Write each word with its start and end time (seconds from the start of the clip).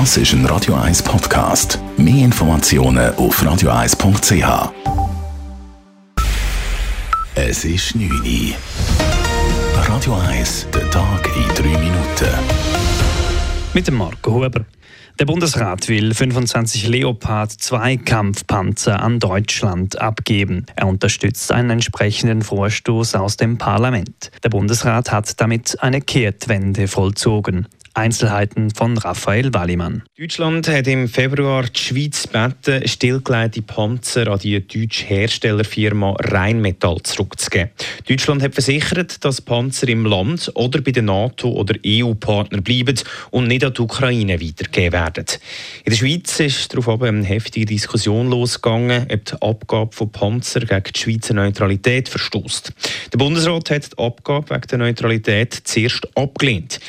Das 0.00 0.16
ist 0.16 0.32
ein 0.32 0.44
Radio 0.46 0.74
1 0.74 1.04
Podcast. 1.04 1.78
Mehr 1.96 2.24
Informationen 2.24 3.14
auf 3.14 3.40
radio1.ch. 3.40 4.72
Es 7.36 7.64
ist 7.64 7.94
9 7.94 8.10
Uhr. 8.10 8.56
Radio 9.86 10.16
1, 10.16 10.66
der 10.74 10.90
Tag 10.90 11.30
in 11.36 11.54
3 11.54 11.78
Minuten. 11.78 12.28
Mit 13.72 13.86
dem 13.86 13.94
Marco 13.94 14.34
Huber. 14.34 14.64
Der 15.20 15.26
Bundesrat 15.26 15.88
will 15.88 16.12
25 16.12 16.88
Leopard 16.88 17.52
2 17.52 17.98
Kampfpanzer 17.98 19.00
an 19.00 19.20
Deutschland 19.20 20.00
abgeben. 20.00 20.66
Er 20.74 20.88
unterstützt 20.88 21.52
einen 21.52 21.70
entsprechenden 21.70 22.42
Vorstoß 22.42 23.14
aus 23.14 23.36
dem 23.36 23.58
Parlament. 23.58 24.32
Der 24.42 24.48
Bundesrat 24.48 25.12
hat 25.12 25.40
damit 25.40 25.80
eine 25.80 26.00
Kehrtwende 26.00 26.88
vollzogen. 26.88 27.68
Einzelheiten 27.94 28.70
von 28.70 28.98
Raphael 28.98 29.54
Wallimann. 29.54 30.02
Deutschland 30.18 30.66
hat 30.66 30.88
im 30.88 31.08
Februar 31.08 31.62
die 31.62 31.78
Schweiz 31.78 32.24
gebeten, 32.24 32.86
stillgelegte 32.88 33.62
Panzer 33.62 34.26
an 34.26 34.40
die 34.40 34.60
deutsche 34.66 35.04
Herstellerfirma 35.04 36.16
Rheinmetall 36.18 37.00
zurückzugeben. 37.04 37.70
Deutschland 38.08 38.42
hat 38.42 38.54
versichert, 38.54 39.24
dass 39.24 39.40
Panzer 39.40 39.88
im 39.88 40.06
Land 40.06 40.50
oder 40.54 40.80
bei 40.80 40.90
den 40.90 41.04
NATO- 41.04 41.52
oder 41.52 41.76
EU-Partnern 41.86 42.64
bleiben 42.64 42.98
und 43.30 43.46
nicht 43.46 43.64
an 43.64 43.72
die 43.72 43.82
Ukraine 43.82 44.40
weitergegeben 44.40 44.92
werden. 44.92 45.26
In 45.84 45.92
der 45.92 45.96
Schweiz 45.96 46.40
ist 46.40 46.72
darauf 46.72 46.88
aber 46.88 47.06
eine 47.06 47.24
heftige 47.24 47.66
Diskussion 47.66 48.28
losgegangen, 48.28 49.06
ob 49.08 49.24
die 49.24 49.40
Abgabe 49.40 49.92
von 49.92 50.10
Panzer 50.10 50.60
gegen 50.60 50.82
die 50.92 50.98
Schweizer 50.98 51.34
Neutralität 51.34 52.08
verstößt. 52.08 52.72
Der 53.14 53.18
Bundesrat 53.20 53.70
hat 53.70 53.92
die 53.92 53.98
Abgabe 54.02 54.50
wegen 54.50 54.66
der 54.66 54.78
Neutralität 54.78 55.54
zuerst 55.54 56.04
abgelehnt. 56.16 56.80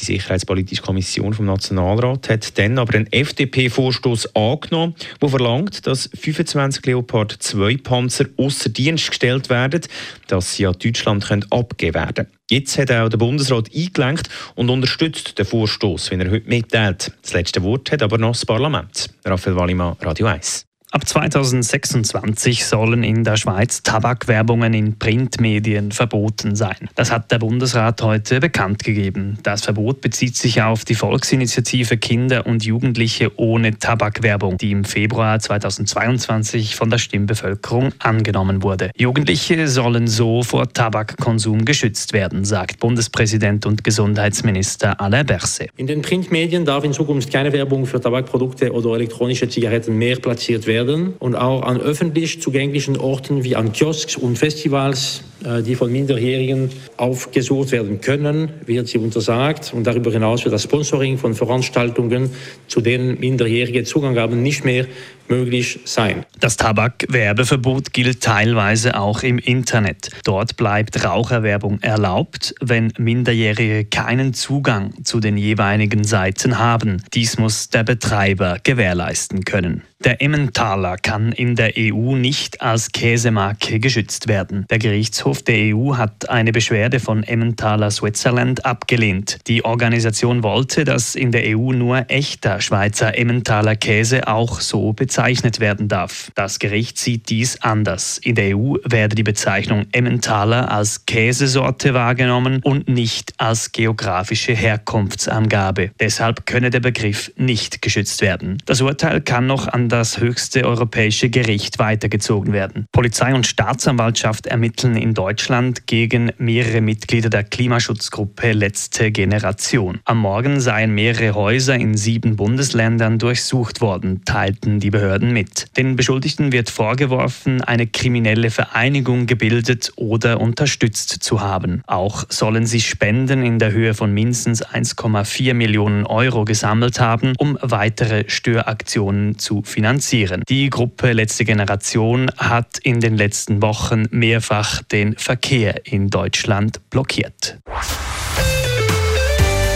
Die 0.00 0.04
Sicherheitspolitik 0.06 0.64
Politische 0.64 0.82
Kommission 0.82 1.34
vom 1.34 1.44
Nationalrat 1.44 2.30
hat 2.30 2.58
dann 2.58 2.78
aber 2.78 2.94
einen 2.94 3.12
FDP-Vorstoß 3.12 4.34
angenommen, 4.34 4.94
der 5.20 5.28
verlangt, 5.28 5.86
dass 5.86 6.08
25 6.18 6.86
Leopard 6.86 7.32
2 7.32 7.76
Panzer 7.82 8.24
außer 8.38 8.70
Dienst 8.70 9.10
gestellt 9.10 9.50
werden, 9.50 9.82
dass 10.26 10.54
sie 10.54 10.66
an 10.66 10.76
Deutschland 10.82 11.26
können 11.26 11.44
abgegeben 11.50 11.96
werden. 11.96 12.28
Jetzt 12.48 12.78
hat 12.78 12.90
auch 12.90 13.10
der 13.10 13.18
Bundesrat 13.18 13.68
eingelenkt 13.74 14.30
und 14.54 14.70
unterstützt 14.70 15.38
den 15.38 15.44
Vorstoß, 15.44 16.10
wie 16.12 16.14
er 16.14 16.30
heute 16.30 16.48
mitteilt. 16.48 17.12
Das 17.20 17.34
letzte 17.34 17.62
Wort 17.62 17.92
hat 17.92 18.02
aber 18.02 18.16
noch 18.16 18.32
das 18.32 18.46
Parlament. 18.46 19.10
Raphael 19.22 19.56
Wallimann, 19.56 19.96
Radio 20.00 20.28
1. 20.28 20.64
Ab 20.94 21.08
2026 21.08 22.64
sollen 22.64 23.02
in 23.02 23.24
der 23.24 23.36
Schweiz 23.36 23.82
Tabakwerbungen 23.82 24.72
in 24.74 24.96
Printmedien 24.96 25.90
verboten 25.90 26.54
sein. 26.54 26.88
Das 26.94 27.10
hat 27.10 27.32
der 27.32 27.40
Bundesrat 27.40 28.00
heute 28.00 28.38
bekannt 28.38 28.84
gegeben. 28.84 29.36
Das 29.42 29.64
Verbot 29.64 30.00
bezieht 30.00 30.36
sich 30.36 30.62
auf 30.62 30.84
die 30.84 30.94
Volksinitiative 30.94 31.96
Kinder 31.96 32.46
und 32.46 32.64
Jugendliche 32.64 33.32
ohne 33.36 33.76
Tabakwerbung, 33.76 34.56
die 34.56 34.70
im 34.70 34.84
Februar 34.84 35.40
2022 35.40 36.76
von 36.76 36.90
der 36.90 36.98
Stimmbevölkerung 36.98 37.92
angenommen 37.98 38.62
wurde. 38.62 38.92
Jugendliche 38.96 39.66
sollen 39.66 40.06
so 40.06 40.44
vor 40.44 40.72
Tabakkonsum 40.72 41.64
geschützt 41.64 42.12
werden, 42.12 42.44
sagt 42.44 42.78
Bundespräsident 42.78 43.66
und 43.66 43.82
Gesundheitsminister 43.82 45.00
Alain 45.00 45.26
Berset. 45.26 45.70
In 45.76 45.88
den 45.88 46.02
Printmedien 46.02 46.64
darf 46.64 46.84
in 46.84 46.92
Zukunft 46.92 47.32
keine 47.32 47.52
Werbung 47.52 47.84
für 47.84 48.00
Tabakprodukte 48.00 48.72
oder 48.72 48.94
elektronische 48.94 49.48
Zigaretten 49.48 49.98
mehr 49.98 50.20
platziert 50.20 50.68
werden 50.68 50.83
werden 50.86 51.14
und 51.18 51.34
auch 51.34 51.62
an 51.62 51.80
öffentlich 51.80 52.40
zugänglichen 52.40 52.96
Orten 52.96 53.44
wie 53.44 53.56
an 53.56 53.72
Kiosks 53.72 54.16
und 54.16 54.38
Festivals, 54.38 55.22
die 55.64 55.74
von 55.74 55.92
Minderjährigen 55.92 56.70
aufgesucht 56.96 57.72
werden 57.72 58.00
können, 58.00 58.50
wird 58.66 58.88
sie 58.88 58.98
untersagt. 58.98 59.72
Und 59.74 59.86
darüber 59.86 60.10
hinaus 60.10 60.44
wird 60.44 60.54
das 60.54 60.62
Sponsoring 60.62 61.18
von 61.18 61.34
Veranstaltungen, 61.34 62.30
zu 62.68 62.80
denen 62.80 63.20
Minderjährige 63.20 63.84
Zugang 63.84 64.16
haben, 64.16 64.42
nicht 64.42 64.64
mehr 64.64 64.86
möglich 65.28 65.80
sein. 65.84 66.24
Das 66.40 66.56
Tabakwerbeverbot 66.56 67.92
gilt 67.92 68.22
teilweise 68.22 68.98
auch 68.98 69.22
im 69.22 69.38
Internet. 69.38 70.10
Dort 70.24 70.56
bleibt 70.56 71.02
Raucherwerbung 71.04 71.80
erlaubt, 71.80 72.54
wenn 72.60 72.92
Minderjährige 72.98 73.84
keinen 73.84 74.34
Zugang 74.34 75.04
zu 75.04 75.20
den 75.20 75.36
jeweiligen 75.36 76.04
Seiten 76.04 76.58
haben. 76.58 77.02
Dies 77.14 77.38
muss 77.38 77.70
der 77.70 77.84
Betreiber 77.84 78.58
gewährleisten 78.62 79.44
können. 79.44 79.82
Der 80.04 80.20
Emmentaler 80.20 80.98
kann 80.98 81.32
in 81.32 81.56
der 81.56 81.72
EU 81.78 82.14
nicht 82.14 82.60
als 82.60 82.92
Käsemarke 82.92 83.80
geschützt 83.80 84.28
werden. 84.28 84.66
Der 84.68 84.78
Gerichtshof 84.78 85.33
der 85.42 85.74
EU 85.74 85.96
hat 85.96 86.28
eine 86.28 86.52
Beschwerde 86.52 87.00
von 87.00 87.22
Emmentaler 87.22 87.90
Switzerland 87.90 88.64
abgelehnt. 88.64 89.38
Die 89.46 89.64
Organisation 89.64 90.42
wollte, 90.42 90.84
dass 90.84 91.14
in 91.14 91.32
der 91.32 91.56
EU 91.56 91.72
nur 91.72 92.04
echter 92.08 92.60
Schweizer 92.60 93.16
Emmentaler 93.16 93.76
Käse 93.76 94.28
auch 94.28 94.60
so 94.60 94.92
bezeichnet 94.92 95.60
werden 95.60 95.88
darf. 95.88 96.30
Das 96.34 96.58
Gericht 96.58 96.98
sieht 96.98 97.30
dies 97.30 97.60
anders. 97.62 98.18
In 98.18 98.34
der 98.34 98.56
EU 98.56 98.76
werde 98.84 99.14
die 99.14 99.22
Bezeichnung 99.22 99.86
Emmentaler 99.92 100.70
als 100.70 101.06
Käsesorte 101.06 101.94
wahrgenommen 101.94 102.60
und 102.62 102.88
nicht 102.88 103.32
als 103.38 103.72
geografische 103.72 104.52
Herkunftsangabe. 104.52 105.90
Deshalb 105.98 106.46
könne 106.46 106.70
der 106.70 106.80
Begriff 106.80 107.32
nicht 107.36 107.82
geschützt 107.82 108.20
werden. 108.20 108.58
Das 108.66 108.80
Urteil 108.80 109.20
kann 109.20 109.46
noch 109.46 109.68
an 109.68 109.88
das 109.88 110.18
höchste 110.18 110.64
europäische 110.64 111.30
Gericht 111.30 111.78
weitergezogen 111.78 112.52
werden. 112.52 112.86
Polizei 112.92 113.34
und 113.34 113.46
Staatsanwaltschaft 113.46 114.46
ermitteln 114.46 114.96
in 114.96 115.13
Deutschland 115.14 115.86
gegen 115.86 116.32
mehrere 116.38 116.80
Mitglieder 116.80 117.30
der 117.30 117.44
Klimaschutzgruppe 117.44 118.52
Letzte 118.52 119.10
Generation. 119.10 120.00
Am 120.04 120.18
Morgen 120.18 120.60
seien 120.60 120.94
mehrere 120.94 121.34
Häuser 121.34 121.76
in 121.76 121.96
sieben 121.96 122.36
Bundesländern 122.36 123.18
durchsucht 123.18 123.80
worden, 123.80 124.24
teilten 124.24 124.80
die 124.80 124.90
Behörden 124.90 125.32
mit. 125.32 125.66
Den 125.76 125.96
Beschuldigten 125.96 126.52
wird 126.52 126.70
vorgeworfen, 126.70 127.62
eine 127.62 127.86
kriminelle 127.86 128.50
Vereinigung 128.50 129.26
gebildet 129.26 129.92
oder 129.96 130.40
unterstützt 130.40 131.22
zu 131.22 131.40
haben. 131.40 131.82
Auch 131.86 132.24
sollen 132.28 132.66
sie 132.66 132.80
Spenden 132.80 133.42
in 133.42 133.58
der 133.58 133.72
Höhe 133.72 133.94
von 133.94 134.12
mindestens 134.12 134.64
1,4 134.64 135.54
Millionen 135.54 136.06
Euro 136.06 136.44
gesammelt 136.44 137.00
haben, 137.00 137.34
um 137.38 137.58
weitere 137.60 138.24
Störaktionen 138.28 139.38
zu 139.38 139.62
finanzieren. 139.62 140.42
Die 140.48 140.70
Gruppe 140.70 141.12
Letzte 141.12 141.44
Generation 141.44 142.30
hat 142.36 142.78
in 142.78 143.00
den 143.00 143.16
letzten 143.16 143.62
Wochen 143.62 144.06
mehrfach 144.10 144.82
den 144.82 145.03
Verkehr 145.12 145.86
in 145.86 146.08
Deutschland 146.08 146.80
blockiert. 146.88 147.58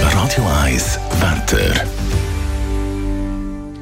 Radio 0.00 0.44
1 0.64 1.00
Wetter. 1.20 1.84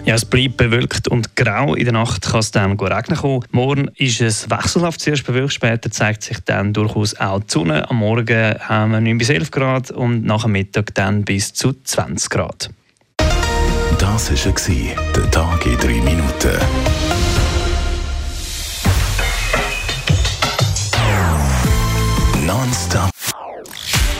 Ja, 0.07 0.17
es 0.17 0.25
bleibt 0.25 0.59
bewölkt 0.59 1.09
und 1.09 1.35
grau. 1.35 1.75
In 1.75 1.85
der 1.85 1.95
Nacht 1.95 2.23
kann 2.23 2.41
es 2.41 2.51
dann 2.51 2.79
regnen 2.79 3.19
kommen. 3.19 3.45
Morgen 3.53 3.89
ist 3.97 4.21
es 4.21 4.51
wechselhaft 4.51 5.01
zuerst 5.01 5.27
bewölkt, 5.27 5.55
später 5.55 5.91
zeigt 5.91 6.23
sich 6.25 6.39
dann 6.45 6.75
durchaus 6.75 7.15
auch 7.19 7.41
die 7.41 7.51
Sonne. 7.51 7.89
Am 7.89 7.97
Morgen 7.97 8.55
haben 8.59 8.93
wir 8.93 9.01
9 9.01 9.17
bis 9.17 9.31
11 9.31 9.51
Grad 9.51 9.91
und 9.91 10.25
nach 10.25 10.43
dem 10.43 10.53
Mittag 10.53 10.95
dann 10.95 11.25
bis 11.25 11.53
zu 11.55 11.73
20 11.73 12.31
Grad. 12.31 12.71
Das 13.99 14.31
war 14.31 15.13
der 15.15 15.31
Tag 15.31 15.67
in 15.67 15.79
drei 15.79 16.01
Minuten. 16.03 16.61